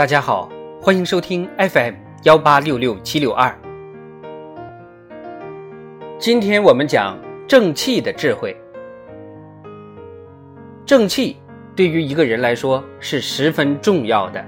[0.00, 0.48] 大家好，
[0.80, 3.54] 欢迎收听 FM 幺八六六七六二。
[6.18, 8.56] 今天我们讲正气的智慧。
[10.86, 11.36] 正气
[11.76, 14.42] 对于一个人来说是十分重要的。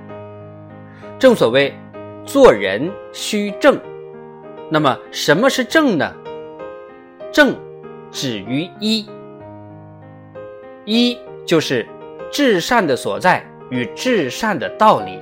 [1.18, 1.74] 正所谓
[2.24, 3.78] 做人须正，
[4.70, 6.10] 那么什么是正呢？
[7.30, 7.54] 正
[8.10, 9.06] 止于一，
[10.86, 11.86] 一就是
[12.30, 15.20] 至善的所在与至善的道理。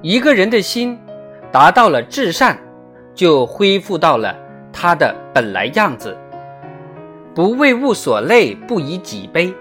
[0.00, 0.96] 一个人的心
[1.50, 2.56] 达到了至善，
[3.14, 4.36] 就恢复到了
[4.72, 6.16] 他的本来样子，
[7.34, 9.52] 不为物所累，不以己悲，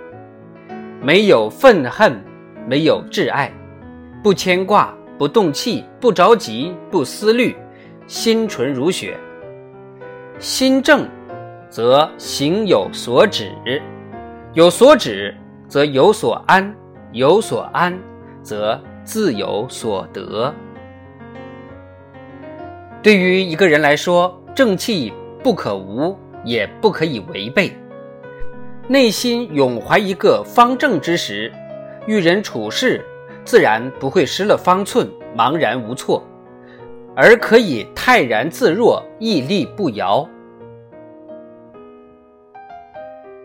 [1.01, 2.21] 没有愤恨，
[2.67, 3.51] 没有挚爱，
[4.21, 7.55] 不牵挂，不动气，不着急，不思虑，
[8.05, 9.17] 心纯如雪。
[10.37, 11.07] 心正，
[11.67, 13.51] 则行有所止，
[14.53, 15.35] 有所止，
[15.67, 16.75] 则有所安，
[17.11, 17.97] 有所安，
[18.43, 18.79] 则。
[19.07, 20.53] 自有所得。
[23.01, 27.71] 对于一个人来说，正气不可无，也不可以违背。
[28.89, 31.49] 内心永怀一个方正之时，
[32.05, 33.01] 遇人处事
[33.45, 36.21] 自然不会失了方寸，茫然无措，
[37.15, 40.27] 而可以泰然自若，屹立不摇。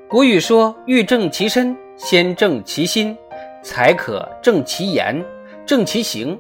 [0.08, 3.16] 古语说：“欲正其身，先正其心，
[3.62, 5.24] 才可正其言。”
[5.64, 6.38] 正其行，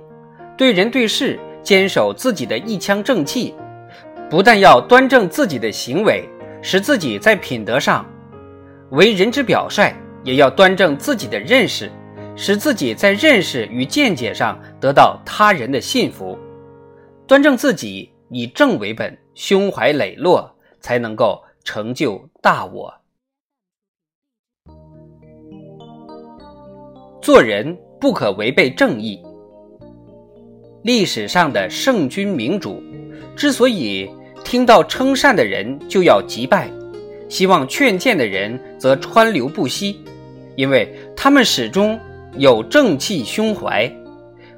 [0.56, 3.54] 对人对事坚守自己的一腔正气，
[4.28, 6.28] 不但要端正自己的行为，
[6.60, 8.04] 使自己在品德上
[8.90, 11.90] 为人之表率，也要端正自己的认识，
[12.36, 16.36] 使自己在认识与见解上得到他人的信服。
[17.26, 22.92] 端正自己，以正为本，胸怀磊落，才能够成就大我。
[27.22, 27.78] 做人。
[28.02, 29.16] 不可违背正义。
[30.82, 32.82] 历史上的圣君明主，
[33.36, 34.10] 之所以
[34.42, 36.68] 听到称善的人就要击败，
[37.28, 40.00] 希望劝谏的人则川流不息，
[40.56, 41.96] 因为他们始终
[42.36, 43.88] 有正气胸怀。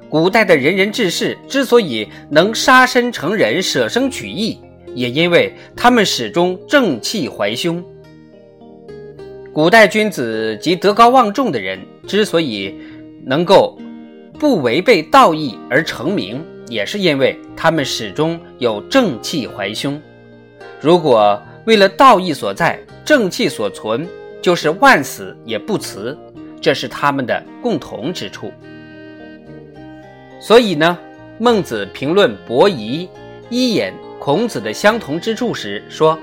[0.09, 4.59] 古代的仁人志士之所以能杀身成仁、舍生取义，
[4.95, 7.83] 也因为他们始终正气怀胸。
[9.53, 12.75] 古代君子及德高望重的人之所以，
[13.25, 13.75] 能够
[14.39, 19.99] 不违背道义而成名，也是因为他们始终有正气怀胸。
[20.79, 24.07] 如果为了道义所在，正气所存，
[24.41, 26.17] 就是万死也不辞。
[26.61, 28.51] 这是他们的共同之处。
[30.39, 30.97] 所以呢，
[31.39, 33.09] 孟子评论伯夷、
[33.49, 36.17] 伊尹、孔子的相同之处时说：“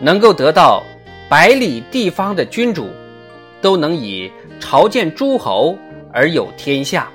[0.00, 0.82] 能够得到
[1.28, 2.88] 百里地方的君主，
[3.60, 5.78] 都能以朝见诸侯。”
[6.16, 7.10] 而有天下，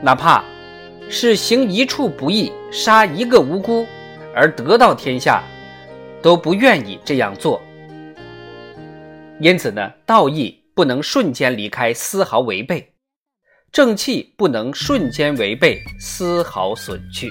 [0.00, 0.44] 哪怕
[1.10, 3.84] 是行一处不义，杀一个无辜，
[4.32, 5.42] 而得到天下，
[6.22, 7.60] 都不愿意这样做。
[9.40, 12.80] 因此呢，道义不能瞬间离开，丝毫违背；
[13.72, 17.28] 正气不能瞬间违背，丝毫损去。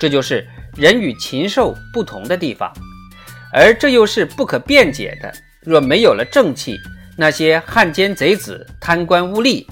[0.00, 0.46] 这就是
[0.76, 2.72] 人与禽兽不同的地方，
[3.52, 5.34] 而这又是不可辩解的。
[5.60, 6.78] 若没有了正气，
[7.16, 9.66] 那些汉奸贼子、贪官污吏。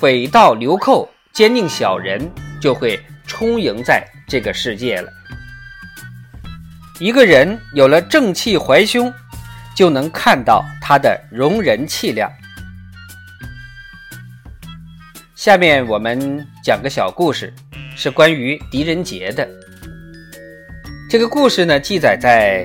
[0.00, 5.10] 匪盗流寇、奸佞小人就会充盈在这个世界了。
[7.00, 9.12] 一个人有了正气怀胸，
[9.74, 12.30] 就能看到他的容人气量。
[15.34, 17.52] 下面我们讲个小故事，
[17.96, 19.48] 是关于狄仁杰的。
[21.10, 22.64] 这个故事呢，记载在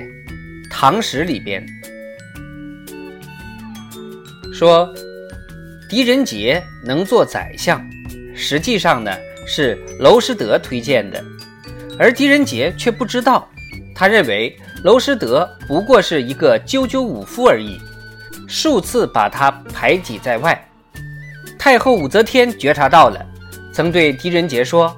[0.70, 1.66] 《唐史》里边，
[4.52, 4.88] 说。
[5.88, 7.84] 狄仁杰能做宰相，
[8.34, 9.12] 实际上呢
[9.46, 11.22] 是娄师德推荐的，
[11.98, 13.48] 而狄仁杰却不知道。
[13.94, 17.78] 他认为娄师德不过是一个赳赳武夫而已，
[18.48, 20.68] 数次把他排挤在外。
[21.58, 23.24] 太后武则天觉察到了，
[23.72, 24.94] 曾对狄仁杰说：“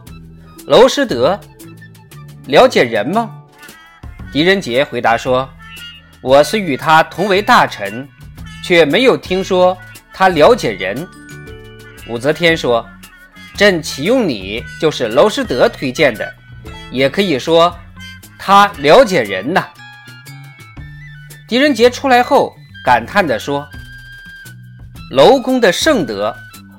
[0.66, 1.38] 娄师德
[2.46, 3.30] 了解人吗？”
[4.32, 5.48] 狄仁杰回答说
[6.22, 8.08] ：“我虽与他同为大臣，
[8.64, 9.76] 却没有听说。”
[10.18, 11.06] 他了解人，
[12.08, 12.88] 武则天说
[13.54, 16.32] ：“朕启用你，就是娄师德推荐的，
[16.90, 17.76] 也可以说
[18.38, 19.68] 他了解人呐。”
[21.46, 23.68] 狄仁杰出来后感叹地说
[25.12, 26.34] ：“娄公的圣德，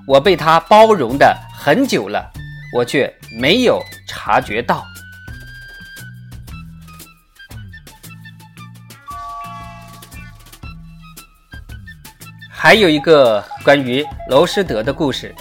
[0.08, 2.32] 我被他包容的很久了，
[2.76, 4.84] 我却没有察觉到。”
[12.60, 15.34] 还有一个关于娄师德的故事。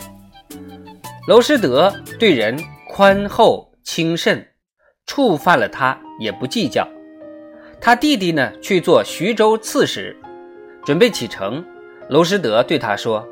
[1.26, 2.54] 娄师德对人
[2.90, 4.46] 宽厚轻慎，
[5.06, 6.86] 触犯了他也不计较。
[7.80, 10.14] 他弟弟呢去做徐州刺史，
[10.84, 11.64] 准备启程。
[12.10, 13.26] 娄师德对他说：“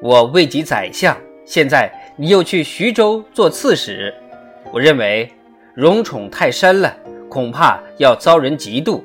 [0.00, 1.14] 我位极宰相，
[1.44, 4.14] 现在你又去徐州做刺史，
[4.72, 5.30] 我认为
[5.74, 6.96] 荣宠太深了，
[7.28, 9.02] 恐怕要遭人嫉妒。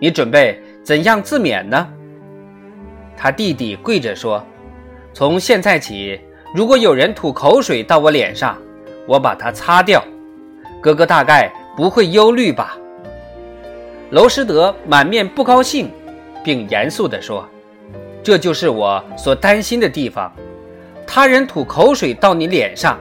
[0.00, 1.92] 你准备怎样自勉呢？”
[3.22, 4.44] 他弟弟跪着说
[5.14, 6.20] ：“从现在起。”
[6.52, 8.58] 如果有人吐口水到我脸上，
[9.06, 10.04] 我把它擦掉。
[10.80, 12.76] 哥哥大概不会忧虑吧？
[14.10, 15.88] 娄师德满面不高兴，
[16.42, 17.48] 并严肃地说
[18.24, 20.30] ：“这就是我所担心的地方。
[21.06, 22.98] 他人吐口水到你脸上，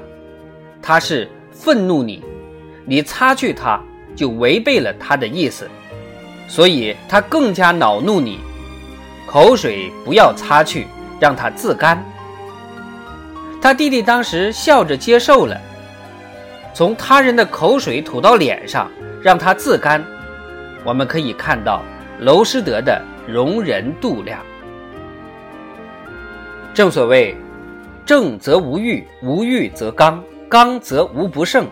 [0.83, 2.23] 他是愤怒你，
[2.85, 3.81] 你擦去他
[4.15, 5.67] 就违背了他的意思，
[6.47, 8.37] 所以他更加恼怒你。
[9.31, 10.87] 口水不要擦去，
[11.17, 12.03] 让它自干。”
[13.61, 15.57] 他弟弟当时笑着接受了，
[16.73, 18.91] 从他人的口水吐到脸上，
[19.23, 20.03] 让他自干。
[20.83, 21.81] 我们可以看到
[22.19, 24.37] 娄师德的容人度量。
[26.73, 27.37] 正所谓，
[28.05, 31.65] 正则无欲，无欲则刚，刚则无不胜。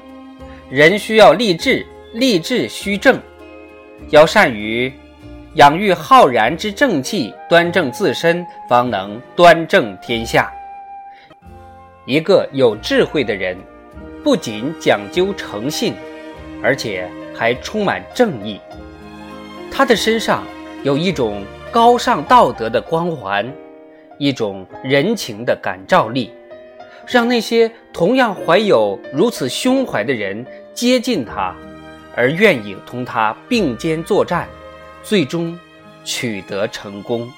[0.70, 3.20] 人需要立志，立志须正，
[4.12, 4.94] 要善于
[5.60, 10.50] 养育浩然之正气，端正自身，方能端正天下。
[12.06, 13.58] 一个有智慧的人，
[14.24, 15.94] 不仅讲究诚信，
[16.64, 18.58] 而且还充满正义。
[19.70, 20.46] 他的身上
[20.84, 23.46] 有一种高尚道德的光环，
[24.18, 26.32] 一种人情的感召力，
[27.06, 31.54] 让那些同样怀有如此胸怀的人接近他，
[32.16, 34.48] 而愿意同他并肩作战，
[35.04, 35.58] 最终
[36.04, 37.32] 取得成功。